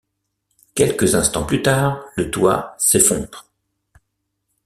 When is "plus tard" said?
1.45-2.03